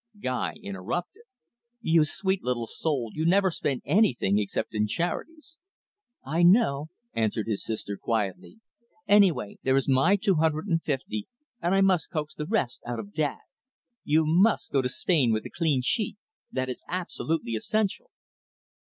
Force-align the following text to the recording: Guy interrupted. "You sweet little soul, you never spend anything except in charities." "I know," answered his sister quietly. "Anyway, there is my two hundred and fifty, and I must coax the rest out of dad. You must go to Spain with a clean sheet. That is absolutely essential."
Guy 0.19 0.55
interrupted. 0.63 1.21
"You 1.79 2.05
sweet 2.05 2.43
little 2.43 2.65
soul, 2.65 3.11
you 3.13 3.23
never 3.23 3.51
spend 3.51 3.83
anything 3.85 4.39
except 4.39 4.73
in 4.73 4.87
charities." 4.87 5.59
"I 6.25 6.41
know," 6.41 6.87
answered 7.13 7.45
his 7.45 7.63
sister 7.63 7.99
quietly. 8.01 8.61
"Anyway, 9.07 9.59
there 9.61 9.77
is 9.77 9.87
my 9.87 10.15
two 10.15 10.37
hundred 10.37 10.65
and 10.65 10.81
fifty, 10.81 11.27
and 11.61 11.75
I 11.75 11.81
must 11.81 12.09
coax 12.09 12.33
the 12.33 12.47
rest 12.47 12.81
out 12.83 12.97
of 12.97 13.13
dad. 13.13 13.41
You 14.03 14.25
must 14.25 14.71
go 14.71 14.81
to 14.81 14.89
Spain 14.89 15.31
with 15.33 15.45
a 15.45 15.51
clean 15.51 15.83
sheet. 15.83 16.17
That 16.51 16.67
is 16.67 16.81
absolutely 16.89 17.51
essential." 17.53 18.09